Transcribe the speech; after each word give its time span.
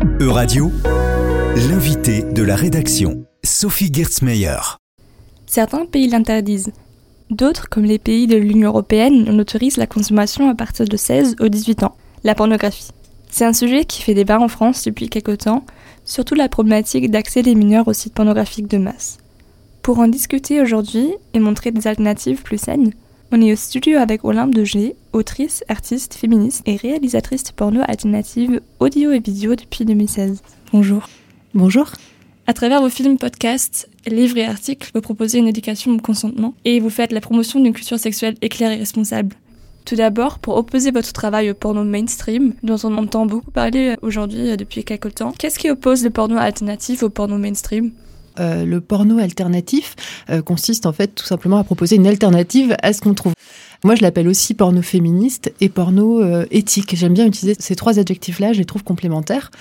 E-Radio, 0.00 0.70
l'invité 1.68 2.22
de 2.22 2.42
la 2.44 2.54
rédaction, 2.54 3.24
Sophie 3.42 3.92
Gertzmeyer. 3.92 4.78
Certains 5.46 5.86
pays 5.86 6.06
l'interdisent. 6.06 6.72
D'autres, 7.30 7.68
comme 7.68 7.84
les 7.84 7.98
pays 7.98 8.28
de 8.28 8.36
l'Union 8.36 8.68
européenne, 8.68 9.28
en 9.28 9.38
autorisent 9.40 9.76
la 9.76 9.88
consommation 9.88 10.48
à 10.48 10.54
partir 10.54 10.86
de 10.86 10.96
16 10.96 11.36
ou 11.40 11.48
18 11.48 11.82
ans, 11.82 11.96
la 12.22 12.36
pornographie. 12.36 12.90
C'est 13.30 13.44
un 13.44 13.52
sujet 13.52 13.84
qui 13.84 14.02
fait 14.02 14.14
débat 14.14 14.38
en 14.38 14.46
France 14.46 14.84
depuis 14.84 15.08
quelque 15.08 15.32
temps, 15.32 15.64
surtout 16.04 16.36
la 16.36 16.48
problématique 16.48 17.10
d'accès 17.10 17.42
des 17.42 17.56
mineurs 17.56 17.88
aux 17.88 17.92
sites 17.92 18.14
pornographiques 18.14 18.70
de 18.70 18.78
masse. 18.78 19.18
Pour 19.82 19.98
en 19.98 20.06
discuter 20.06 20.60
aujourd'hui 20.60 21.12
et 21.34 21.40
montrer 21.40 21.72
des 21.72 21.88
alternatives 21.88 22.42
plus 22.42 22.58
saines, 22.58 22.92
on 23.30 23.42
est 23.42 23.52
au 23.52 23.56
studio 23.56 23.98
avec 23.98 24.24
Olympe 24.24 24.54
de 24.54 24.64
G, 24.64 24.96
autrice, 25.12 25.62
artiste, 25.68 26.14
féministe 26.14 26.62
et 26.66 26.76
réalisatrice 26.76 27.44
de 27.44 27.52
porno 27.52 27.80
alternative 27.86 28.60
audio 28.80 29.12
et 29.12 29.20
vidéo 29.20 29.54
depuis 29.54 29.84
2016. 29.84 30.42
Bonjour. 30.72 31.08
Bonjour. 31.54 31.90
À 32.46 32.54
travers 32.54 32.80
vos 32.80 32.88
films, 32.88 33.18
podcasts, 33.18 33.90
livres 34.06 34.38
et 34.38 34.46
articles, 34.46 34.90
vous 34.94 35.02
proposez 35.02 35.38
une 35.38 35.48
éducation 35.48 35.92
au 35.92 35.98
consentement 35.98 36.54
et 36.64 36.80
vous 36.80 36.88
faites 36.88 37.12
la 37.12 37.20
promotion 37.20 37.60
d'une 37.60 37.74
culture 37.74 37.98
sexuelle 37.98 38.36
éclairée 38.40 38.76
et 38.76 38.78
responsable. 38.78 39.36
Tout 39.84 39.96
d'abord, 39.96 40.38
pour 40.38 40.56
opposer 40.56 40.90
votre 40.90 41.12
travail 41.12 41.50
au 41.50 41.54
porno 41.54 41.84
mainstream, 41.84 42.54
dont 42.62 42.76
on 42.84 42.96
entend 42.96 43.26
beaucoup 43.26 43.50
parler 43.50 43.96
aujourd'hui 44.00 44.56
depuis 44.56 44.84
quelques 44.84 45.16
temps, 45.16 45.32
qu'est-ce 45.38 45.58
qui 45.58 45.70
oppose 45.70 46.04
le 46.04 46.10
porno 46.10 46.36
alternatif 46.38 47.02
au 47.02 47.10
porno 47.10 47.36
mainstream? 47.36 47.86
euh, 47.86 48.07
le 48.38 48.80
porno 48.80 49.18
alternatif 49.18 49.94
euh, 50.30 50.42
consiste 50.42 50.86
en 50.86 50.92
fait 50.92 51.08
tout 51.14 51.24
simplement 51.24 51.58
à 51.58 51.64
proposer 51.64 51.96
une 51.96 52.06
alternative 52.06 52.76
à 52.82 52.92
ce 52.92 53.00
qu'on 53.00 53.14
trouve. 53.14 53.32
Moi, 53.84 53.94
je 53.94 54.02
l'appelle 54.02 54.26
aussi 54.26 54.54
porno 54.54 54.82
féministe 54.82 55.52
et 55.60 55.68
porno 55.68 56.20
euh, 56.20 56.46
éthique. 56.50 56.96
J'aime 56.96 57.14
bien 57.14 57.26
utiliser 57.26 57.56
ces 57.60 57.76
trois 57.76 58.00
adjectifs-là, 58.00 58.52
je 58.52 58.58
les 58.58 58.64
trouve 58.64 58.82
complémentaires. 58.82 59.52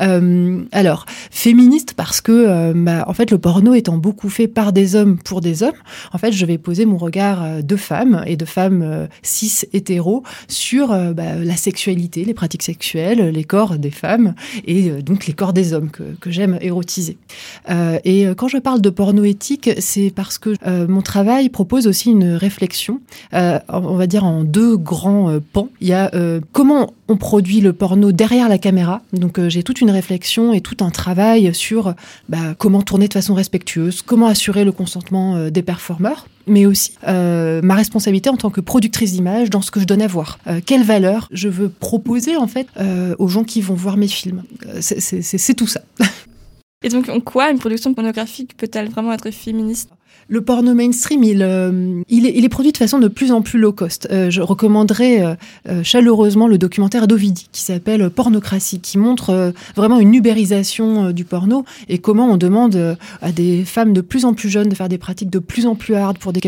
Euh, 0.00 0.62
alors, 0.72 1.06
féministe 1.30 1.94
parce 1.96 2.20
que, 2.20 2.32
euh, 2.32 2.72
bah, 2.74 3.04
en 3.06 3.12
fait, 3.12 3.30
le 3.30 3.38
porno 3.38 3.74
étant 3.74 3.96
beaucoup 3.96 4.28
fait 4.28 4.48
par 4.48 4.72
des 4.72 4.96
hommes 4.96 5.18
pour 5.18 5.40
des 5.40 5.62
hommes, 5.62 5.76
en 6.12 6.18
fait, 6.18 6.32
je 6.32 6.44
vais 6.46 6.58
poser 6.58 6.84
mon 6.84 6.96
regard 6.96 7.62
de 7.62 7.76
femme 7.76 8.24
et 8.26 8.36
de 8.36 8.44
femme 8.44 9.08
cis 9.22 9.60
hétéro 9.72 10.24
sur 10.48 10.88
bah, 10.88 11.36
la 11.36 11.56
sexualité, 11.56 12.24
les 12.24 12.34
pratiques 12.34 12.64
sexuelles, 12.64 13.28
les 13.28 13.44
corps 13.44 13.78
des 13.78 13.90
femmes 13.92 14.34
et 14.66 14.90
donc 15.02 15.26
les 15.26 15.32
corps 15.32 15.52
des 15.52 15.74
hommes 15.74 15.90
que, 15.90 16.02
que 16.20 16.30
j'aime 16.30 16.58
érotiser. 16.60 17.18
et 18.04 18.26
quand 18.36 18.48
je 18.48 18.58
parle 18.58 18.80
de 18.80 18.90
porno 18.90 19.24
éthique, 19.24 19.70
c'est 19.78 20.10
parce 20.10 20.38
que 20.38 20.54
mon 20.86 21.02
travail 21.02 21.48
propose 21.50 21.86
aussi 21.86 22.10
une 22.10 22.32
réflexion 22.32 23.00
on 23.68 23.96
va 23.96 24.06
dire, 24.06 24.24
en 24.24 24.44
deux 24.44 24.76
grands 24.76 25.30
euh, 25.30 25.40
pans. 25.40 25.68
Il 25.80 25.88
y 25.88 25.92
a 25.92 26.10
euh, 26.14 26.40
comment 26.52 26.94
on 27.08 27.16
produit 27.16 27.60
le 27.60 27.72
porno 27.72 28.12
derrière 28.12 28.48
la 28.48 28.58
caméra. 28.58 29.02
Donc 29.12 29.38
euh, 29.38 29.48
j'ai 29.48 29.62
toute 29.62 29.80
une 29.80 29.90
réflexion 29.90 30.52
et 30.52 30.60
tout 30.60 30.76
un 30.80 30.90
travail 30.90 31.54
sur 31.54 31.94
bah, 32.28 32.54
comment 32.58 32.82
tourner 32.82 33.08
de 33.08 33.12
façon 33.12 33.34
respectueuse, 33.34 34.02
comment 34.02 34.26
assurer 34.26 34.64
le 34.64 34.72
consentement 34.72 35.50
des 35.50 35.62
performeurs 35.62 36.26
mais 36.46 36.66
aussi 36.66 36.92
ma 37.06 37.74
responsabilité 37.74 38.28
en 38.28 38.36
tant 38.36 38.50
que 38.50 38.60
productrice 38.60 39.12
d'image 39.12 39.50
dans 39.50 39.62
ce 39.62 39.70
que 39.70 39.78
je 39.78 39.84
donne 39.84 40.02
à 40.02 40.08
voir. 40.08 40.38
quelle 40.66 40.82
valeur 40.82 41.28
je 41.30 41.48
veux 41.48 41.68
proposer 41.68 42.36
en 42.36 42.48
fait 42.48 42.66
aux 43.18 43.28
gens 43.28 43.44
qui 43.44 43.60
vont 43.60 43.74
voir 43.74 43.96
mes 43.96 44.08
films. 44.08 44.42
C'est 44.80 45.54
tout 45.54 45.68
ça. 45.68 45.82
Et 46.82 46.88
donc 46.88 47.10
en 47.10 47.20
quoi 47.20 47.50
une 47.50 47.58
production 47.58 47.92
pornographique 47.92 48.56
peut-elle 48.56 48.88
vraiment 48.88 49.12
être 49.12 49.30
féministe? 49.30 49.90
Le 50.28 50.40
porno 50.40 50.74
mainstream, 50.74 51.24
il, 51.24 51.42
euh, 51.42 52.02
il, 52.08 52.24
est, 52.24 52.32
il, 52.34 52.48
produit 52.48 52.72
de 52.72 52.76
façon 52.78 52.98
de 52.98 53.08
plus 53.08 53.32
en 53.32 53.42
plus 53.42 53.58
low 53.58 53.72
cost. 53.72 54.08
Euh, 54.10 54.30
je 54.30 54.40
recommanderais 54.40 55.36
euh, 55.68 55.82
chaleureusement 55.82 56.46
le 56.46 56.56
documentaire 56.56 57.06
d'Ovidi 57.06 57.48
qui 57.52 57.60
s'appelle 57.60 58.08
Pornocratie, 58.08 58.80
qui 58.80 58.96
montre 58.96 59.52
vraiment 59.76 59.98
une 59.98 60.14
ubérisation 60.14 61.10
du 61.10 61.24
porno 61.24 61.64
et 61.88 61.98
comment 61.98 62.30
on 62.30 62.36
demande 62.38 62.96
à 63.20 63.32
des 63.32 63.64
femmes 63.64 63.92
de 63.92 64.00
plus 64.00 64.24
en 64.24 64.32
plus 64.32 64.48
jeunes 64.48 64.68
de 64.68 64.74
faire 64.74 64.88
des 64.88 64.98
pratiques 64.98 65.30
de 65.30 65.38
plus 65.38 65.66
en 65.66 65.74
plus 65.74 65.96
hard 65.96 66.16
pour 66.16 66.32
des 66.32 66.40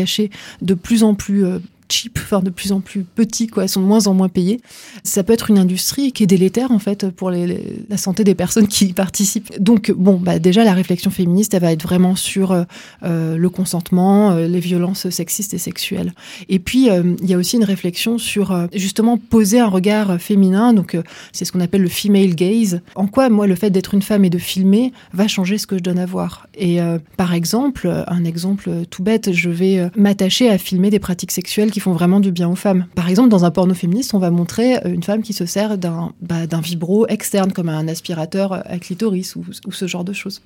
de 0.61 0.73
plus 0.73 1.03
en 1.03 1.13
plus 1.13 1.45
cheap, 1.93 2.19
enfin 2.21 2.39
de 2.39 2.49
plus 2.49 2.71
en 2.71 2.81
plus 2.81 3.03
petits, 3.03 3.47
quoi, 3.47 3.67
sont 3.67 3.81
de 3.81 3.85
moins 3.85 4.07
en 4.07 4.13
moins 4.13 4.29
payés. 4.29 4.59
Ça 5.03 5.23
peut 5.23 5.33
être 5.33 5.49
une 5.49 5.59
industrie 5.59 6.11
qui 6.11 6.23
est 6.23 6.27
délétère 6.27 6.71
en 6.71 6.79
fait 6.79 7.09
pour 7.09 7.29
la 7.31 7.97
santé 7.97 8.23
des 8.23 8.35
personnes 8.35 8.67
qui 8.67 8.85
y 8.85 8.93
participent. 8.93 9.51
Donc 9.59 9.91
bon, 9.91 10.15
bah 10.15 10.39
déjà 10.39 10.63
la 10.63 10.73
réflexion 10.73 11.11
féministe, 11.11 11.53
elle 11.53 11.61
va 11.61 11.71
être 11.71 11.83
vraiment 11.83 12.15
sur 12.15 12.51
euh, 12.51 12.63
euh 13.03 13.37
le 13.37 13.49
consentement, 13.49 14.31
euh, 14.31 14.47
les 14.47 14.59
violences 14.59 15.09
sexistes 15.09 15.53
et 15.53 15.57
sexuelles. 15.57 16.13
Et 16.49 16.59
puis 16.59 16.87
il 16.87 17.29
y 17.29 17.33
a 17.33 17.37
aussi 17.37 17.57
une 17.57 17.63
réflexion 17.63 18.17
sur 18.17 18.67
justement 18.73 19.17
poser 19.17 19.59
un 19.59 19.67
regard 19.67 20.19
féminin. 20.19 20.73
Donc 20.73 20.97
c'est 21.31 21.45
ce 21.45 21.51
qu'on 21.51 21.59
appelle 21.59 21.81
le 21.81 21.89
female 21.89 22.35
gaze. 22.35 22.81
En 22.95 23.07
quoi 23.07 23.29
moi 23.29 23.47
le 23.47 23.55
fait 23.55 23.69
d'être 23.69 23.93
une 23.93 24.01
femme 24.01 24.25
et 24.25 24.29
de 24.29 24.37
filmer 24.37 24.93
va 25.13 25.27
changer 25.27 25.57
ce 25.57 25.67
que 25.67 25.77
je 25.77 25.83
donne 25.83 25.99
à 25.99 26.05
voir? 26.05 26.47
Et 26.57 26.79
par 27.17 27.33
exemple, 27.33 27.91
un 28.07 28.23
exemple 28.23 28.69
tout 28.89 29.03
bête, 29.03 29.31
je 29.31 29.49
vais 29.49 29.89
m'attacher 29.95 30.49
à 30.49 30.57
filmer 30.57 30.89
des 30.89 30.99
pratiques 30.99 31.31
sexuelles 31.31 31.71
qui 31.71 31.79
font 31.83 31.91
vraiment 31.91 32.19
du 32.21 32.31
bien 32.31 32.49
aux 32.49 32.55
femmes. 32.55 32.87
Par 32.95 33.09
exemple, 33.09 33.29
dans 33.29 33.43
un 33.43 33.51
porno 33.51 33.73
féministe, 33.73 34.13
on 34.13 34.19
va 34.19 34.31
montrer 34.31 34.77
euh, 34.77 34.93
une 34.93 35.03
femme 35.03 35.21
qui 35.21 35.33
se 35.33 35.45
sert 35.45 35.77
d'un 35.77 36.13
bah, 36.21 36.45
vibro 36.63 37.05
externe, 37.07 37.51
comme 37.51 37.69
un 37.69 37.87
aspirateur 37.87 38.53
à 38.53 38.79
clitoris 38.79 39.35
ou, 39.35 39.43
ce 39.71 39.87
genre 39.87 40.05
de 40.05 40.13
choses. 40.13 40.41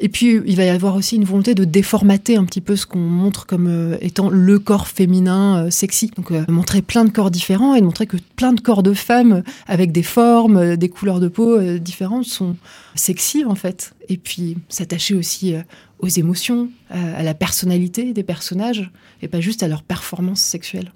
Et 0.00 0.08
puis, 0.08 0.40
il 0.44 0.56
va 0.56 0.64
y 0.64 0.68
avoir 0.68 0.96
aussi 0.96 1.16
une 1.16 1.24
volonté 1.24 1.54
de 1.54 1.64
déformater 1.64 2.36
un 2.36 2.44
petit 2.44 2.60
peu 2.60 2.74
ce 2.74 2.84
qu'on 2.84 2.98
montre 2.98 3.46
comme 3.46 3.68
euh, 3.68 3.96
étant 4.00 4.28
le 4.28 4.58
corps 4.58 4.88
féminin 4.88 5.66
euh, 5.66 5.70
sexy. 5.70 6.10
Donc, 6.16 6.30
montrer 6.48 6.82
plein 6.82 7.04
de 7.04 7.10
corps 7.10 7.30
différents 7.30 7.74
et 7.74 7.80
montrer 7.80 8.06
que 8.06 8.18
plein 8.36 8.52
de 8.52 8.60
corps 8.60 8.82
de 8.82 8.92
femmes 8.92 9.42
avec 9.66 9.90
des 9.90 10.02
formes, 10.02 10.76
des 10.76 10.88
couleurs 10.88 11.20
de 11.20 11.28
peau 11.28 11.60
différentes 11.78 12.26
sont 12.26 12.56
sexy, 12.94 13.44
en 13.44 13.54
fait. 13.54 13.94
Et 14.08 14.18
puis, 14.18 14.58
s'attacher 14.68 15.14
aussi 15.14 15.54
aux 16.04 16.08
émotions, 16.08 16.68
à 16.90 17.22
la 17.22 17.34
personnalité 17.34 18.12
des 18.12 18.22
personnages, 18.22 18.90
et 19.22 19.28
pas 19.28 19.40
juste 19.40 19.62
à 19.62 19.68
leur 19.68 19.82
performance 19.82 20.40
sexuelle. 20.40 20.92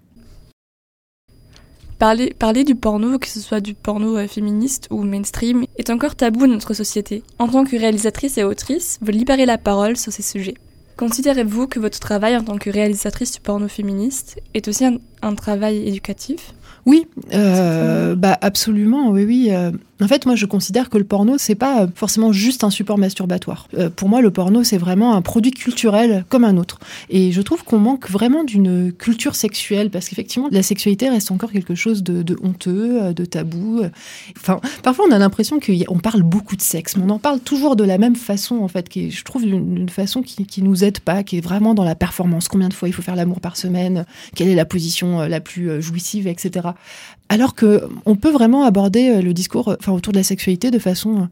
Parler, 1.99 2.33
parler 2.39 2.63
du 2.63 2.77
porno, 2.77 3.19
que 3.19 3.27
ce 3.27 3.41
soit 3.41 3.61
du 3.61 3.75
porno 3.75 4.17
euh, 4.17 4.29
féministe 4.29 4.87
ou 4.91 5.03
mainstream, 5.03 5.65
est 5.79 5.91
encore 5.91 6.15
tabou 6.15 6.47
dans 6.47 6.53
notre 6.53 6.73
société. 6.73 7.25
En 7.41 7.49
tant 7.49 7.65
que 7.65 7.77
réalisatrice 7.77 8.39
et 8.39 8.45
autrice, 8.45 8.99
vous 9.03 9.11
libérez 9.11 9.47
la 9.47 9.59
parole 9.59 9.97
sur 9.97 10.13
ces 10.13 10.23
sujets. 10.23 10.55
Considérez-vous 10.97 11.67
que 11.67 11.81
votre 11.81 11.99
travail 11.99 12.37
en 12.37 12.45
tant 12.45 12.57
que 12.57 12.71
réalisatrice 12.71 13.33
du 13.33 13.41
porno 13.41 13.67
féministe 13.67 14.41
est 14.55 14.69
aussi 14.69 14.85
un 14.85 14.99
travail 15.35 15.87
éducatif 15.87 16.53
oui, 16.89 17.07
euh, 17.35 18.15
bah 18.15 18.39
absolument, 18.41 19.11
oui, 19.11 19.25
oui. 19.25 19.49
Euh. 19.51 19.73
En 20.01 20.07
fait, 20.07 20.25
moi, 20.27 20.37
je 20.37 20.47
considère 20.47 20.89
que 20.89 20.97
le 20.97 21.05
porno, 21.05 21.37
c'est 21.39 21.57
pas 21.57 21.87
forcément 21.95 22.33
juste 22.33 22.63
un 22.65 22.71
support 22.71 22.97
masturbatoire. 22.97 23.69
Euh, 23.77 23.91
pour 23.91 24.09
moi, 24.09 24.23
le 24.23 24.31
porno, 24.31 24.63
c'est 24.65 24.79
vraiment 24.79 25.15
un 25.15 25.21
produit 25.21 25.51
culturel 25.51 26.25
comme 26.31 26.45
un 26.45 26.57
autre. 26.57 26.79
Et 27.11 27.31
je 27.33 27.43
trouve 27.43 27.65
qu'on 27.65 27.79
manque 27.79 28.09
vraiment 28.09 28.43
d'une 28.43 28.93
culture 28.93 29.35
sexuelle, 29.35 29.91
parce 29.91 30.09
qu'effectivement, 30.09 30.49
la 30.51 30.63
sexualité 30.63 31.11
reste 31.11 31.31
encore 31.31 31.53
quelque 31.53 31.75
chose 31.75 32.03
de, 32.03 32.37
honteux, 32.43 33.13
de 33.13 33.25
tabou. 33.27 33.83
Enfin, 34.39 34.61
parfois, 34.83 35.07
on 35.09 35.13
a 35.13 35.19
l'impression 35.19 35.59
qu'on 35.59 35.99
parle 35.99 36.23
beaucoup 36.23 36.57
de 36.57 36.63
sexe, 36.63 36.97
mais 36.97 37.03
on 37.03 37.11
en 37.11 37.19
parle 37.19 37.41
toujours 37.41 37.77
de 37.77 37.85
la 37.85 37.99
même 37.99 38.17
façon, 38.17 38.59
en 38.61 38.69
fait, 38.69 38.89
qui 38.89 39.11
je 39.11 39.25
trouve, 39.25 39.45
d'une 39.45 39.89
façon 39.91 40.23
qui, 40.23 40.47
qui 40.47 40.63
nous 40.63 40.85
aide 40.85 41.01
pas, 41.01 41.25
qui 41.25 41.39
est 41.39 41.43
vraiment 41.43 41.75
dans 41.75 41.85
la 41.85 41.97
performance. 41.97 42.49
Combien 42.49 42.69
de 42.69 42.75
fois 42.75 42.89
il 42.89 42.93
faut 42.93 43.03
faire 43.03 43.17
l'amour 43.17 43.41
par 43.41 43.57
semaine? 43.57 44.07
Quelle 44.37 44.49
est 44.49 44.55
la 44.55 44.65
position 44.65 45.08
la 45.17 45.41
plus 45.41 45.81
jouissive, 45.81 46.27
etc. 46.27 46.69
Alors 47.29 47.55
que 47.55 47.83
on 48.07 48.17
peut 48.17 48.31
vraiment 48.31 48.65
aborder 48.65 49.11
euh, 49.11 49.23
le 49.23 49.35
discours, 49.35 49.69
euh, 49.69 49.77
enfin 49.79 49.93
autour 49.93 50.13
de 50.13 50.19
la 50.19 50.25
sexualité, 50.25 50.71
de 50.71 50.79
façon 50.79 51.23
euh, 51.23 51.25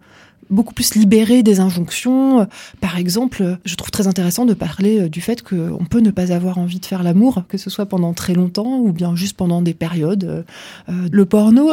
beaucoup 0.51 0.75
plus 0.75 0.95
libérée 0.95 1.43
des 1.43 1.59
injonctions. 1.59 2.47
Par 2.81 2.99
exemple, 2.99 3.59
je 3.65 3.75
trouve 3.75 3.91
très 3.91 4.07
intéressant 4.07 4.45
de 4.45 4.55
parler 4.55 5.09
du 5.09 5.21
fait 5.21 5.43
qu'on 5.43 5.85
peut 5.91 6.01
ne 6.01 6.11
pas 6.11 6.33
avoir 6.33 6.59
envie 6.59 6.79
de 6.79 6.87
faire 6.87 7.03
l'amour, 7.03 7.43
que 7.49 7.59
ce 7.59 7.69
soit 7.71 7.87
pendant 7.87 8.13
très 8.13 8.35
longtemps 8.35 8.79
ou 8.79 8.93
bien 8.93 9.17
juste 9.17 9.37
pendant 9.37 9.61
des 9.61 9.75
périodes. 9.75 10.45
Le 10.89 11.25
porno 11.25 11.73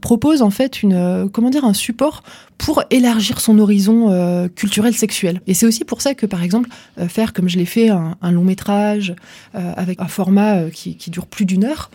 propose 0.00 0.42
en 0.42 0.50
fait 0.50 0.82
une 0.82 1.28
comment 1.32 1.50
dire 1.50 1.64
un 1.64 1.74
support 1.74 2.22
pour 2.58 2.82
élargir 2.90 3.40
son 3.40 3.58
horizon 3.58 4.48
culturel 4.54 4.94
sexuel. 4.94 5.42
Et 5.46 5.54
c'est 5.54 5.66
aussi 5.66 5.84
pour 5.84 6.00
ça 6.00 6.14
que 6.14 6.24
par 6.24 6.42
exemple 6.42 6.70
faire 7.08 7.32
comme 7.32 7.48
je 7.48 7.58
l'ai 7.58 7.66
fait 7.66 7.90
un, 7.90 8.16
long 8.32 8.44
métrage 8.44 9.14
avec 9.52 10.00
un 10.00 10.08
format 10.08 10.70
qui, 10.70 10.96
qui 10.96 11.10
dure 11.10 11.26
plus 11.26 11.44
d'une 11.44 11.64
heure 11.64 11.90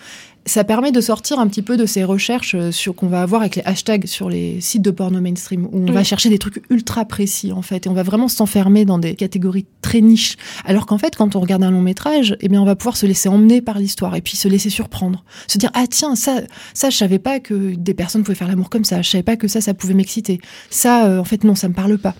ça 0.45 0.63
permet 0.63 0.91
de 0.91 1.01
sortir 1.01 1.39
un 1.39 1.47
petit 1.47 1.61
peu 1.61 1.77
de 1.77 1.85
ces 1.85 2.03
recherches 2.03 2.55
euh, 2.55 2.71
sur 2.71 2.95
qu'on 2.95 3.07
va 3.07 3.21
avoir 3.21 3.41
avec 3.41 3.57
les 3.57 3.61
hashtags 3.63 4.07
sur 4.07 4.29
les 4.29 4.59
sites 4.59 4.81
de 4.81 4.91
porno 4.91 5.21
mainstream 5.21 5.67
où 5.71 5.85
on 5.87 5.91
va 5.91 6.03
chercher 6.03 6.29
des 6.29 6.39
trucs 6.39 6.63
ultra 6.69 7.05
précis 7.05 7.51
en 7.51 7.61
fait 7.61 7.85
et 7.85 7.89
on 7.89 7.93
va 7.93 8.03
vraiment 8.03 8.27
s'enfermer 8.27 8.85
dans 8.85 8.97
des 8.97 9.15
catégories 9.15 9.65
très 9.81 10.01
niches. 10.01 10.37
Alors 10.65 10.85
qu'en 10.85 10.97
fait 10.97 11.15
quand 11.15 11.35
on 11.35 11.39
regarde 11.39 11.63
un 11.63 11.71
long 11.71 11.81
métrage 11.81 12.35
eh 12.41 12.49
bien 12.49 12.61
on 12.61 12.65
va 12.65 12.75
pouvoir 12.75 12.97
se 12.97 13.05
laisser 13.05 13.29
emmener 13.29 13.61
par 13.61 13.77
l'histoire 13.77 14.15
et 14.15 14.21
puis 14.21 14.35
se 14.35 14.47
laisser 14.47 14.69
surprendre. 14.69 15.23
Se 15.47 15.57
dire 15.57 15.71
ah 15.73 15.85
tiens 15.89 16.15
ça 16.15 16.41
ça 16.73 16.89
je 16.89 16.97
savais 16.97 17.19
pas 17.19 17.39
que 17.39 17.75
des 17.75 17.93
personnes 17.93 18.23
pouvaient 18.23 18.35
faire 18.35 18.47
l'amour 18.47 18.69
comme 18.69 18.85
ça. 18.85 19.01
Je 19.01 19.09
savais 19.09 19.23
pas 19.23 19.37
que 19.37 19.47
ça 19.47 19.61
ça 19.61 19.73
pouvait 19.73 19.93
m'exciter. 19.93 20.41
Ça 20.69 21.05
euh, 21.05 21.19
en 21.19 21.23
fait 21.23 21.43
non 21.43 21.55
ça 21.55 21.67
me 21.67 21.73
parle 21.73 21.97
pas 21.97 22.15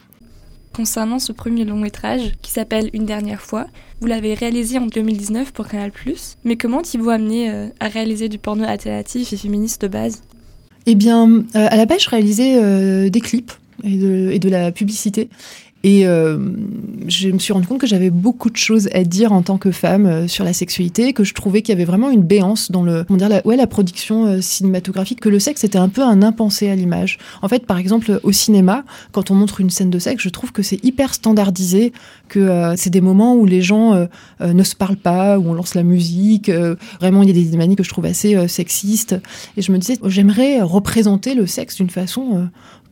Concernant 0.76 1.20
ce 1.20 1.32
premier 1.32 1.66
long 1.66 1.78
métrage, 1.78 2.32
qui 2.42 2.52
s'appelle 2.52 2.90
Une 2.94 3.06
dernière 3.06 3.42
fois, 3.42 3.68
vous 4.00 4.08
l'avez 4.08 4.34
réalisé 4.34 4.78
en 4.78 4.86
2019 4.86 5.52
pour 5.52 5.68
Canal+, 5.68 5.92
mais 6.44 6.56
comment 6.56 6.82
t'y 6.82 6.98
vous 6.98 7.10
amené 7.10 7.50
euh, 7.50 7.68
à 7.80 7.88
réaliser 7.88 8.30
du 8.30 8.38
porno 8.38 8.64
alternatif 8.64 9.34
et 9.34 9.38
féministe 9.38 9.82
de 9.82 9.88
base? 9.88 10.22
Eh 10.86 10.96
bien, 10.96 11.44
à 11.54 11.76
la 11.76 11.86
base, 11.86 12.04
je 12.04 12.10
réalisais 12.10 13.10
des 13.10 13.22
clips 13.22 13.52
et 13.84 14.40
de 14.40 14.50
la 14.50 14.72
publicité. 14.72 15.30
Et 15.83 16.06
euh, 16.06 16.38
je 17.07 17.30
me 17.30 17.39
suis 17.39 17.54
rendu 17.54 17.66
compte 17.66 17.80
que 17.80 17.88
j'avais 17.88 18.12
beaucoup 18.12 18.51
de 18.51 18.57
choses 18.57 18.88
à 18.94 19.04
dire 19.04 19.31
en 19.31 19.42
tant 19.42 19.57
que 19.57 19.72
femme 19.72 20.06
euh, 20.06 20.28
sur 20.28 20.44
la 20.44 20.54
sexualité, 20.54 21.13
que 21.13 21.24
je 21.24 21.33
trouvais 21.33 21.63
qu'il 21.63 21.74
y 21.74 21.75
avait 21.75 21.86
vraiment 21.86 22.12
une 22.12 22.22
béance 22.22 22.69
dans 22.69 22.83
le, 22.83 23.04
comment 23.04 23.18
dire, 23.18 23.30
la, 23.30 23.45
ouais, 23.45 23.56
la 23.56 23.66
production 23.66 24.25
euh, 24.25 24.42
cinématographique, 24.42 25.19
que 25.19 25.30
le 25.30 25.39
sexe 25.39 25.63
était 25.63 25.80
un 25.80 25.89
peu 25.89 26.04
un 26.04 26.22
impensé 26.22 26.69
à 26.69 26.75
l'image. 26.75 27.18
En 27.42 27.48
fait, 27.48 27.66
par 27.66 27.78
exemple, 27.78 28.19
au 28.22 28.31
cinéma, 28.31 28.83
quand 29.12 29.31
on 29.31 29.36
montre 29.36 29.60
une 29.60 29.72
scène 29.72 29.89
de 29.89 29.98
sexe, 29.98 30.24
je 30.24 30.30
trouve 30.30 30.51
que 30.51 30.62
c'est 30.62 30.83
hyper 30.86 31.16
standardisé, 31.16 31.94
que 32.27 32.74
c'est 32.77 32.89
des 32.89 33.01
moments 33.01 33.36
où 33.36 33.45
les 33.45 33.62
gens 33.62 34.07
ne 34.39 34.63
se 34.63 34.75
parlent 34.75 34.95
pas, 34.95 35.38
où 35.38 35.50
on 35.50 35.54
lance 35.54 35.75
la 35.75 35.84
musique. 35.84 36.50
vraiment, 37.00 37.24
il 37.24 37.30
y 37.30 37.31
a 37.31 37.51
des 37.51 37.57
manies 37.57 37.75
que 37.75 37.84
je 37.84 37.89
trouve 37.89 38.06
assez 38.06 38.48
sexistes. 38.48 39.16
Et 39.57 39.62
je 39.62 39.72
me 39.72 39.77
disais, 39.77 39.98
j'aimerais 40.06 40.62
représenter 40.62 41.36
le 41.36 41.45
sexe 41.45 41.75
d'une 41.75 41.89
façon 41.89 42.50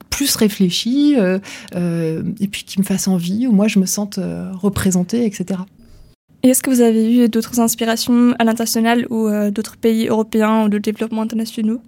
plus 0.09 0.35
réfléchi 0.35 1.15
euh, 1.17 1.39
euh, 1.75 2.23
et 2.39 2.47
puis 2.47 2.63
qui 2.63 2.79
me 2.79 2.85
fasse 2.85 3.07
envie, 3.07 3.47
ou 3.47 3.51
moi 3.51 3.67
je 3.67 3.79
me 3.79 3.85
sente 3.85 4.17
euh, 4.17 4.51
représentée, 4.53 5.25
etc. 5.25 5.61
Et 6.43 6.49
est-ce 6.49 6.63
que 6.63 6.69
vous 6.69 6.81
avez 6.81 7.13
eu 7.13 7.29
d'autres 7.29 7.59
inspirations 7.59 8.33
à 8.39 8.43
l'international 8.45 9.05
ou 9.09 9.29
d'autres 9.51 9.75
pays 9.75 10.07
européens 10.07 10.65
ou 10.65 10.69
de 10.69 10.77
développement 10.77 11.21
internationaux? 11.21 11.81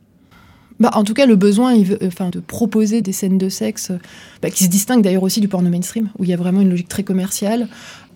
Bah, 0.81 0.91
en 0.95 1.06
tout 1.06 1.13
cas, 1.13 1.25
le 1.25 1.38
besoin 1.38 1.73
enfin, 2.06 2.29
de 2.29 2.41
proposer 2.41 3.01
des 3.01 3.13
scènes 3.13 3.38
de 3.38 3.47
sexe 3.47 3.94
bah, 4.41 4.50
qui 4.50 4.65
se 4.65 4.69
distinguent 4.69 5.03
d'ailleurs 5.03 5.23
aussi 5.23 5.39
du 5.39 5.47
porno 5.47 5.69
mainstream, 5.69 6.09
où 6.19 6.25
il 6.25 6.29
y 6.29 6.33
a 6.33 6.38
vraiment 6.38 6.59
une 6.59 6.69
logique 6.69 6.89
très 6.89 7.03
commerciale, 7.03 7.69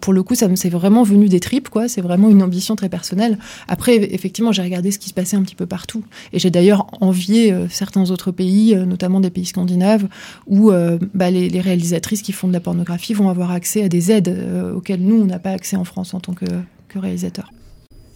pour 0.05 0.13
le 0.13 0.21
coup, 0.21 0.35
ça 0.35 0.47
me 0.47 0.55
c'est 0.55 0.69
vraiment 0.69 1.01
venu 1.01 1.29
des 1.29 1.39
tripes, 1.39 1.67
quoi. 1.67 1.87
C'est 1.87 2.01
vraiment 2.01 2.29
une 2.29 2.43
ambition 2.43 2.75
très 2.75 2.89
personnelle. 2.89 3.39
Après, 3.67 3.95
effectivement, 3.95 4.51
j'ai 4.51 4.61
regardé 4.61 4.91
ce 4.91 4.99
qui 4.99 5.09
se 5.09 5.15
passait 5.15 5.35
un 5.35 5.41
petit 5.41 5.55
peu 5.55 5.65
partout, 5.65 6.03
et 6.31 6.37
j'ai 6.37 6.51
d'ailleurs 6.51 6.85
envié 7.01 7.51
euh, 7.51 7.67
certains 7.69 8.11
autres 8.11 8.29
pays, 8.29 8.75
euh, 8.75 8.85
notamment 8.85 9.19
des 9.19 9.31
pays 9.31 9.45
scandinaves, 9.45 10.07
où 10.45 10.69
euh, 10.69 10.99
bah, 11.15 11.31
les, 11.31 11.59
réalisatrices 11.59 12.21
qui 12.21 12.33
font 12.33 12.47
de 12.47 12.53
la 12.53 12.59
pornographie 12.59 13.15
vont 13.15 13.29
avoir 13.29 13.49
accès 13.49 13.83
à 13.83 13.89
des 13.89 14.11
aides 14.11 14.31
auxquelles 14.75 15.01
nous 15.01 15.19
on 15.19 15.25
n'a 15.25 15.39
pas 15.39 15.49
accès 15.49 15.75
en 15.75 15.85
France 15.85 16.13
en 16.13 16.19
tant 16.19 16.33
que, 16.33 16.45
que 16.87 16.99
réalisateur. 16.99 17.51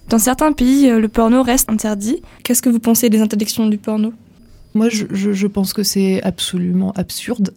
Dans 0.10 0.20
certains 0.20 0.52
pays, 0.52 0.88
le 0.92 1.08
porno 1.08 1.42
reste 1.42 1.72
interdit. 1.72 2.22
Qu'est-ce 2.44 2.62
que 2.62 2.70
vous 2.70 2.80
pensez 2.80 3.10
des 3.10 3.22
interdictions 3.22 3.66
du 3.66 3.80
porno? 3.80 4.14
Moi, 4.76 4.88
je, 4.90 5.48
pense 5.48 5.74
que 5.74 5.84
c'est 5.84 6.22
absolument 6.24 6.92
absurde. 6.92 7.52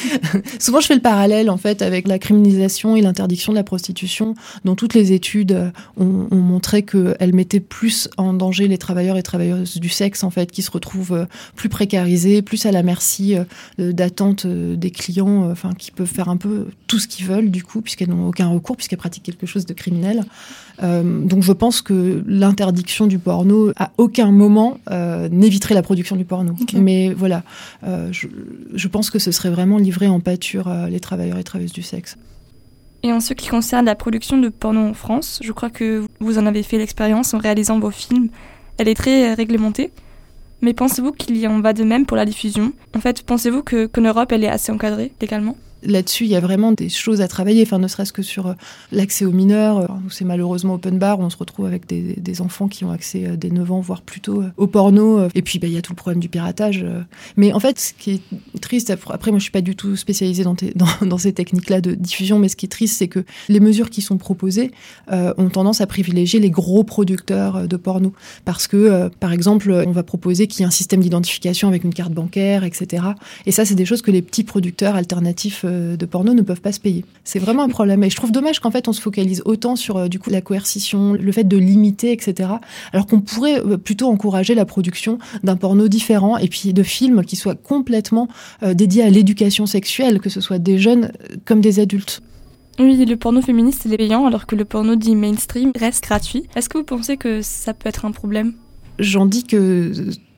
Souvent, 0.60 0.80
je 0.80 0.86
fais 0.86 0.94
le 0.94 1.00
parallèle 1.00 1.50
en 1.50 1.56
fait 1.56 1.82
avec 1.82 2.06
la 2.06 2.18
criminalisation 2.18 2.94
et 2.94 3.00
l'interdiction 3.00 3.52
de 3.52 3.56
la 3.56 3.64
prostitution, 3.64 4.34
dont 4.64 4.76
toutes 4.76 4.94
les 4.94 5.12
études 5.12 5.72
ont, 5.96 6.28
ont 6.30 6.36
montré 6.36 6.82
qu'elle 6.82 7.34
mettait 7.34 7.60
plus 7.60 8.08
en 8.16 8.32
danger 8.32 8.68
les 8.68 8.78
travailleurs 8.78 9.16
et 9.16 9.22
travailleuses 9.22 9.78
du 9.78 9.88
sexe 9.88 10.24
en 10.24 10.30
fait, 10.30 10.50
qui 10.50 10.62
se 10.62 10.70
retrouvent 10.70 11.12
euh, 11.12 11.24
plus 11.56 11.68
précarisés, 11.68 12.42
plus 12.42 12.64
à 12.66 12.72
la 12.72 12.82
merci 12.82 13.34
euh, 13.36 13.92
d'attente 13.92 14.46
euh, 14.46 14.76
des 14.76 14.90
clients, 14.90 15.50
enfin 15.50 15.72
qui 15.76 15.90
peuvent 15.90 16.06
faire 16.06 16.28
un 16.28 16.36
peu 16.36 16.66
tout 16.86 16.98
ce 16.98 17.08
qu'ils 17.08 17.26
veulent 17.26 17.50
du 17.50 17.62
coup, 17.64 17.80
puisqu'elles 17.80 18.10
n'ont 18.10 18.28
aucun 18.28 18.48
recours, 18.48 18.76
puisqu'elles 18.76 18.98
pratiquent 18.98 19.24
quelque 19.24 19.46
chose 19.46 19.66
de 19.66 19.74
criminel. 19.74 20.24
Donc 20.80 21.44
je 21.44 21.52
pense 21.52 21.80
que 21.80 22.24
l'interdiction 22.26 23.06
du 23.06 23.20
porno 23.20 23.70
à 23.76 23.92
aucun 23.98 24.32
moment 24.32 24.78
n'éviterait 25.30 25.74
la 25.74 25.82
production 25.82 26.16
du 26.16 26.24
porno. 26.24 26.51
Mais 26.74 27.12
voilà, 27.12 27.42
euh, 27.84 28.10
je, 28.12 28.88
pense 28.88 29.10
que 29.10 29.18
ce 29.18 29.30
serait 29.32 29.50
vraiment 29.50 29.78
livré 29.78 30.06
en 30.06 30.20
pâture 30.20 30.72
les 30.88 31.00
travailleurs 31.00 31.38
et 31.38 31.44
travailleuses 31.44 31.72
du 31.72 31.82
sexe. 31.82 32.16
Et 33.02 33.12
en 33.12 33.20
ce 33.20 33.34
qui 33.34 33.48
concerne 33.48 33.86
la 33.86 33.94
production 33.94 34.38
de 34.38 34.48
porno 34.48 34.80
en 34.80 34.94
France, 34.94 35.40
je 35.42 35.52
crois 35.52 35.70
que 35.70 36.04
vous 36.20 36.38
en 36.38 36.46
avez 36.46 36.62
fait 36.62 36.78
l'expérience 36.78 37.34
en 37.34 37.38
réalisant 37.38 37.80
vos 37.80 37.90
films. 37.90 38.28
Elle 38.78 38.88
est 38.88 38.94
très 38.94 39.34
réglementée. 39.34 39.90
Mais 40.62 40.74
pensez-vous 40.74 41.10
qu'il 41.10 41.36
y 41.36 41.46
en 41.48 41.60
va 41.60 41.72
de 41.72 41.82
même 41.82 42.06
pour 42.06 42.16
la 42.16 42.24
diffusion? 42.24 42.72
En 42.96 43.00
fait, 43.00 43.22
pensez-vous 43.22 43.64
qu'en 43.64 44.00
Europe, 44.00 44.30
elle 44.30 44.44
est 44.44 44.48
assez 44.48 44.70
encadrée 44.70 45.12
légalement? 45.20 45.56
Là-dessus, 45.84 46.24
il 46.24 46.30
y 46.30 46.36
a 46.36 46.40
vraiment 46.40 46.72
des 46.72 46.88
choses 46.88 47.20
à 47.20 47.28
travailler, 47.28 47.62
enfin, 47.62 47.78
ne 47.78 47.88
serait-ce 47.88 48.12
que 48.12 48.22
sur 48.22 48.46
euh, 48.46 48.54
l'accès 48.92 49.24
aux 49.24 49.32
mineurs, 49.32 49.78
euh, 49.78 49.86
où 50.06 50.10
c'est 50.10 50.24
malheureusement 50.24 50.74
open 50.74 50.98
bar, 50.98 51.18
où 51.18 51.22
on 51.22 51.30
se 51.30 51.36
retrouve 51.36 51.66
avec 51.66 51.86
des, 51.86 52.40
enfants 52.40 52.68
qui 52.68 52.84
ont 52.84 52.90
accès 52.90 53.26
euh, 53.26 53.36
dès 53.36 53.50
9 53.50 53.72
ans, 53.72 53.80
voire 53.80 54.02
plus 54.02 54.20
tôt, 54.20 54.42
au 54.56 54.66
porno. 54.66 55.28
Et 55.34 55.42
puis, 55.42 55.58
bah, 55.58 55.66
il 55.66 55.72
y 55.72 55.76
a 55.76 55.82
tout 55.82 55.92
le 55.92 55.96
problème 55.96 56.20
du 56.20 56.28
piratage. 56.28 56.84
Mais 57.36 57.52
en 57.52 57.60
fait, 57.60 57.78
ce 57.78 57.92
qui 57.92 58.12
est 58.12 58.60
triste, 58.60 58.90
après, 58.90 59.30
moi, 59.30 59.38
je 59.38 59.42
suis 59.42 59.52
pas 59.52 59.60
du 59.60 59.76
tout 59.76 59.96
spécialisée 59.96 60.44
dans, 60.74 61.18
ces 61.18 61.32
techniques-là 61.32 61.80
de 61.80 61.94
diffusion, 61.94 62.38
mais 62.38 62.48
ce 62.48 62.56
qui 62.56 62.66
est 62.66 62.70
triste, 62.70 62.96
c'est 62.96 63.08
que 63.08 63.24
les 63.48 63.60
mesures 63.60 63.90
qui 63.90 64.02
sont 64.02 64.16
proposées 64.16 64.70
ont 65.10 65.48
tendance 65.50 65.80
à 65.80 65.86
privilégier 65.86 66.40
les 66.40 66.50
gros 66.50 66.84
producteurs 66.84 67.68
de 67.68 67.76
porno. 67.76 68.12
Parce 68.44 68.66
que, 68.66 69.08
par 69.20 69.32
exemple, 69.32 69.84
on 69.86 69.92
va 69.92 70.02
proposer 70.02 70.46
qu'il 70.46 70.60
y 70.60 70.62
ait 70.62 70.66
un 70.66 70.70
système 70.70 71.00
d'identification 71.00 71.68
avec 71.68 71.84
une 71.84 71.94
carte 71.94 72.12
bancaire, 72.12 72.64
etc. 72.64 73.04
Et 73.46 73.52
ça, 73.52 73.64
c'est 73.64 73.74
des 73.74 73.84
choses 73.84 74.02
que 74.02 74.10
les 74.10 74.22
petits 74.22 74.44
producteurs 74.44 74.96
alternatifs 74.96 75.64
de 75.72 76.06
porno 76.06 76.34
ne 76.34 76.42
peuvent 76.42 76.60
pas 76.60 76.72
se 76.72 76.80
payer. 76.80 77.04
C'est 77.24 77.38
vraiment 77.38 77.62
un 77.62 77.68
problème. 77.68 78.02
Et 78.04 78.10
je 78.10 78.16
trouve 78.16 78.32
dommage 78.32 78.60
qu'en 78.60 78.70
fait 78.70 78.88
on 78.88 78.92
se 78.92 79.00
focalise 79.00 79.42
autant 79.44 79.76
sur 79.76 79.96
euh, 79.96 80.08
du 80.08 80.18
coup 80.18 80.30
la 80.30 80.40
coercition, 80.40 81.14
le 81.14 81.32
fait 81.32 81.44
de 81.44 81.56
limiter, 81.56 82.12
etc. 82.12 82.50
Alors 82.92 83.06
qu'on 83.06 83.20
pourrait 83.20 83.60
euh, 83.60 83.76
plutôt 83.76 84.08
encourager 84.08 84.54
la 84.54 84.64
production 84.64 85.18
d'un 85.42 85.56
porno 85.56 85.88
différent 85.88 86.36
et 86.38 86.48
puis 86.48 86.72
de 86.72 86.82
films 86.82 87.24
qui 87.24 87.36
soient 87.36 87.54
complètement 87.54 88.28
dédiés 88.62 89.02
à 89.02 89.10
l'éducation 89.10 89.66
sexuelle, 89.66 90.20
que 90.20 90.30
ce 90.30 90.40
soit 90.40 90.58
des 90.58 90.78
jeunes 90.78 91.12
comme 91.44 91.60
des 91.60 91.80
adultes. 91.80 92.22
Oui, 92.78 93.04
le 93.04 93.16
porno 93.16 93.42
féministe 93.42 93.86
est 93.86 93.96
payant 93.96 94.26
alors 94.26 94.46
que 94.46 94.56
le 94.56 94.64
porno 94.64 94.96
dit 94.96 95.14
mainstream 95.14 95.72
reste 95.78 96.02
gratuit. 96.02 96.44
Est-ce 96.56 96.68
que 96.68 96.78
vous 96.78 96.84
pensez 96.84 97.16
que 97.16 97.42
ça 97.42 97.74
peut 97.74 97.88
être 97.88 98.04
un 98.04 98.12
problème? 98.12 98.54
J'en 98.98 99.26
dis 99.26 99.44
que 99.44 99.92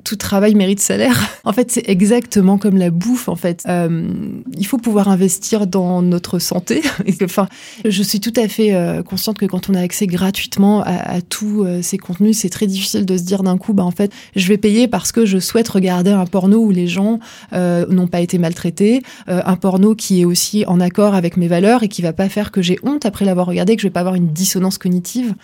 tout 0.05 0.17
travail 0.17 0.55
mérite 0.55 0.81
salaire. 0.81 1.19
En 1.47 1.53
fait, 1.53 1.71
c'est 1.71 1.87
exactement 1.89 2.56
comme 2.56 2.79
la 2.79 2.91
bouffe. 2.91 3.29
En 3.29 3.37
fait, 3.37 3.65
euh, 3.69 4.09
il 4.56 4.67
faut 4.67 4.79
pouvoir 4.79 5.09
investir 5.09 5.67
dans 5.67 6.01
notre 6.01 6.39
santé. 6.39 6.83
enfin, 7.23 7.49
je 7.85 8.03
suis 8.03 8.19
tout 8.19 8.33
à 8.37 8.49
fait 8.49 8.75
euh, 8.75 9.03
consciente 9.03 9.37
que 9.37 9.45
quand 9.45 9.69
on 9.69 9.75
a 9.75 9.81
accès 9.81 10.06
gratuitement 10.06 10.83
à, 10.83 11.21
tous 11.21 11.65
euh, 11.65 11.83
ces 11.83 11.99
contenus, 11.99 12.39
c'est 12.39 12.49
très 12.49 12.67
difficile 12.67 13.05
de 13.05 13.19
se 13.19 13.25
dire 13.25 13.43
d'un 13.43 13.59
coup, 13.59 13.75
bah 13.75 13.85
en 13.85 13.91
fait, 13.91 14.11
je 14.35 14.49
vais 14.49 14.56
payer 14.56 14.89
parce 14.89 15.12
que 15.12 15.27
je 15.27 15.39
souhaite 15.39 15.69
regarder 15.69 16.12
un 16.12 16.25
porno 16.25 16.61
où 16.61 16.71
les 16.71 16.87
gens 16.87 17.19
n'ont 17.53 18.06
pas 18.06 18.21
été 18.21 18.39
maltraités, 18.39 19.03
un 19.27 19.56
porno 19.56 19.95
qui 19.95 20.23
est 20.23 20.25
aussi 20.25 20.65
en 20.67 20.81
accord 20.81 21.15
avec 21.15 21.37
mes 21.37 21.49
valeurs 21.49 21.83
et 21.83 21.89
qui 21.89 22.01
va 22.01 22.15
pas 22.15 22.29
faire 22.29 22.53
que 22.53 22.62
j'ai 22.62 22.79
honte 22.83 23.05
après 23.05 23.25
l'avoir 23.25 23.47
regardé, 23.47 23.77
que 23.77 23.83
je 23.83 23.87
vais 23.87 23.93
pas 23.93 24.01
avoir 24.01 24.15
une 24.15 24.29
dissonance 24.29 24.79
cognitive. 24.79 25.35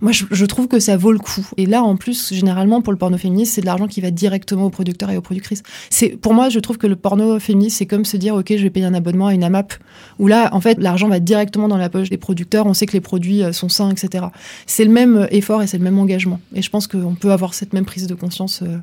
Moi, 0.00 0.12
je, 0.12 0.44
trouve 0.44 0.68
que 0.68 0.78
ça 0.78 0.96
vaut 0.96 1.10
le 1.10 1.18
coup. 1.18 1.44
Et 1.56 1.66
là, 1.66 1.82
en 1.82 1.96
plus, 1.96 2.32
généralement, 2.32 2.82
pour 2.82 2.92
le 2.92 2.98
porno 2.98 3.18
féministe, 3.18 3.54
c'est 3.54 3.60
de 3.62 3.66
l'argent 3.66 3.88
qui 3.88 4.00
va 4.00 4.12
directement 4.12 4.66
aux 4.66 4.70
producteurs 4.70 5.10
et 5.10 5.16
aux 5.16 5.22
productrices. 5.22 5.62
C'est 5.90 6.10
pour 6.10 6.34
moi, 6.34 6.50
je 6.50 6.60
trouve 6.60 6.78
que 6.78 6.86
le 6.86 6.94
porno 6.94 7.40
féministe, 7.40 7.78
c'est 7.78 7.86
comme 7.86 8.04
se 8.04 8.16
dire, 8.16 8.36
ok, 8.36 8.46
je 8.50 8.62
vais 8.62 8.70
payer 8.70 8.86
un 8.86 8.94
abonnement 8.94 9.26
à 9.26 9.34
une 9.34 9.42
AMAP, 9.42 9.74
où 10.20 10.28
là, 10.28 10.50
en 10.52 10.60
fait, 10.60 10.78
l'argent 10.78 11.08
va 11.08 11.18
directement 11.18 11.66
dans 11.66 11.76
la 11.76 11.88
poche 11.88 12.10
des 12.10 12.16
producteurs. 12.16 12.66
On 12.66 12.74
sait 12.74 12.86
que 12.86 12.92
les 12.92 13.00
produits 13.00 13.42
euh, 13.42 13.52
sont 13.52 13.68
sains, 13.68 13.90
etc. 13.90 14.26
C'est 14.66 14.84
le 14.84 14.92
même 14.92 15.26
effort 15.32 15.62
et 15.62 15.66
c'est 15.66 15.78
le 15.78 15.84
même 15.84 15.98
engagement. 15.98 16.40
Et 16.54 16.62
je 16.62 16.70
pense 16.70 16.86
qu'on 16.86 17.16
peut 17.16 17.32
avoir 17.32 17.54
cette 17.54 17.72
même 17.72 17.84
prise 17.84 18.06
de 18.06 18.14
conscience 18.14 18.62
euh, 18.62 18.78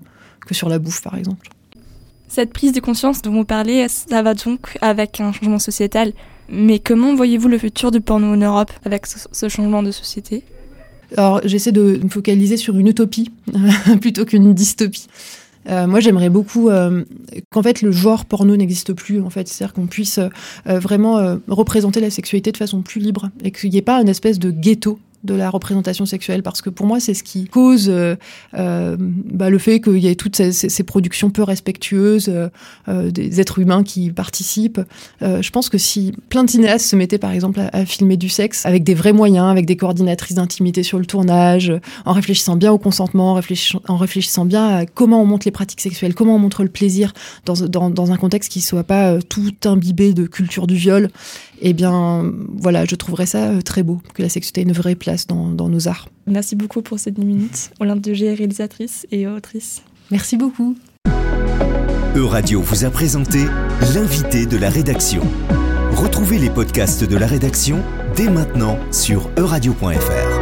que 0.45 0.53
sur 0.53 0.67
la 0.67 0.79
bouffe, 0.79 1.01
par 1.01 1.15
exemple. 1.15 1.47
Cette 2.27 2.51
prise 2.51 2.73
de 2.73 2.81
conscience 2.81 3.21
dont 3.21 3.31
vous 3.31 3.45
parlez, 3.45 3.87
ça 3.87 4.21
va 4.21 4.33
donc 4.33 4.77
avec 4.81 5.21
un 5.21 5.31
changement 5.31 5.59
sociétal. 5.59 6.11
Mais 6.49 6.79
comment 6.79 7.15
voyez-vous 7.15 7.47
le 7.47 7.57
futur 7.57 7.91
du 7.91 8.01
porno 8.01 8.27
en 8.27 8.37
Europe 8.37 8.71
avec 8.83 9.05
ce 9.07 9.49
changement 9.49 9.81
de 9.81 9.91
société? 9.91 10.43
Alors 11.17 11.41
j'essaie 11.45 11.71
de 11.71 11.99
me 12.03 12.09
focaliser 12.09 12.57
sur 12.57 12.77
une 12.77 12.87
utopie 12.87 13.31
plutôt 14.01 14.25
qu'une 14.25 14.53
dystopie. 14.53 15.07
Euh, 15.67 15.87
moi, 15.87 15.99
j'aimerais 15.99 16.29
beaucoup 16.29 16.69
euh, 16.69 17.03
qu'en 17.49 17.63
fait 17.63 17.81
le 17.81 17.91
genre 17.91 18.25
porno 18.25 18.55
n'existe 18.55 18.93
plus. 18.93 19.21
En 19.21 19.29
fait, 19.29 19.47
c'est-à-dire 19.47 19.73
qu'on 19.73 19.87
puisse 19.87 20.19
euh, 20.19 20.79
vraiment 20.79 21.39
représenter 21.47 21.99
la 21.99 22.09
sexualité 22.09 22.51
de 22.51 22.57
façon 22.57 22.81
plus 22.81 23.01
libre 23.01 23.29
et 23.43 23.51
qu'il 23.51 23.71
n'y 23.71 23.77
ait 23.77 23.81
pas 23.81 24.01
une 24.01 24.09
espèce 24.09 24.39
de 24.39 24.51
ghetto 24.51 24.99
de 25.25 25.33
la 25.33 25.49
représentation 25.49 26.05
sexuelle 26.05 26.43
parce 26.43 26.61
que 26.61 26.69
pour 26.69 26.85
moi 26.85 26.99
c'est 26.99 27.13
ce 27.13 27.23
qui 27.23 27.45
cause 27.45 27.89
euh, 27.89 28.15
euh, 28.53 28.95
bah, 28.99 29.49
le 29.49 29.57
fait 29.57 29.81
qu'il 29.81 29.97
y 29.97 30.07
ait 30.07 30.15
toutes 30.15 30.35
ces, 30.35 30.83
productions 30.83 31.29
peu 31.29 31.43
respectueuses 31.43 32.31
euh, 32.87 33.11
des 33.11 33.41
êtres 33.41 33.59
humains 33.59 33.83
qui 33.83 34.11
participent. 34.11 34.79
Je 35.21 35.49
pense 35.49 35.69
que 35.69 35.77
si 35.77 36.13
plein 36.29 36.43
de 36.43 36.49
cinéastes 36.49 36.85
se 36.85 36.95
mettaient 36.95 37.17
par 37.17 37.31
exemple 37.31 37.59
à, 37.73 37.85
filmer 37.85 38.17
du 38.17 38.29
sexe 38.29 38.65
avec 38.65 38.83
des 38.83 38.93
vrais 38.93 39.13
moyens 39.13 39.47
avec 39.49 39.65
des 39.65 39.75
coordinatrices 39.75 40.35
d'intimité 40.35 40.83
sur 40.83 40.99
le 40.99 41.05
tournage 41.05 41.73
en 42.05 42.13
réfléchissant 42.13 42.55
bien 42.55 42.71
au 42.71 42.77
consentement 42.77 43.31
en 43.31 43.33
réfléchissant, 43.33 43.81
en 43.87 43.97
réfléchissant 43.97 44.45
bien 44.45 44.67
à 44.67 44.85
comment 44.85 45.21
on 45.21 45.25
montre 45.25 45.45
les 45.45 45.51
pratiques 45.51 45.81
sexuelles 45.81 46.13
comment 46.13 46.35
on 46.35 46.39
montre 46.39 46.63
le 46.63 46.69
plaisir 46.69 47.13
dans, 47.45 47.53
dans, 47.53 47.89
dans 47.89 48.11
un 48.11 48.17
contexte 48.17 48.51
qui 48.51 48.61
soit 48.61 48.83
pas 48.83 49.19
tout 49.21 49.53
imbibé 49.65 50.13
de 50.13 50.25
culture 50.27 50.67
du 50.67 50.75
viol 50.75 51.09
eh 51.61 51.73
bien, 51.73 52.31
voilà, 52.57 52.85
je 52.85 52.95
trouverais 52.95 53.25
ça 53.25 53.49
euh, 53.49 53.61
très 53.61 53.83
beau, 53.83 54.01
que 54.13 54.21
la 54.21 54.29
sexualité 54.29 54.61
ait 54.61 54.63
une 54.65 54.73
vraie 54.73 54.95
place 54.95 55.27
dans, 55.27 55.69
nos 55.69 55.87
arts. 55.87 56.09
Merci 56.27 56.55
beaucoup 56.55 56.81
pour 56.81 56.99
cette 56.99 57.17
minute. 57.17 57.71
Olympe 57.79 58.01
de 58.01 58.13
G, 58.13 58.33
réalisatrice 58.33 59.07
et 59.11 59.27
autrice. 59.27 59.81
Merci 60.11 60.37
beaucoup. 60.37 60.75
Euradio 62.15 62.61
vous 62.61 62.85
a 62.85 62.89
présenté 62.89 63.39
l'invité 63.93 64.45
de 64.45 64.57
la 64.57 64.69
rédaction. 64.69 65.21
Retrouvez 65.91 66.37
les 66.37 66.49
podcasts 66.49 67.03
de 67.03 67.17
la 67.17 67.27
rédaction 67.27 67.81
dès 68.15 68.29
maintenant 68.29 68.77
sur 68.91 69.29
euradio.fr. 69.37 70.34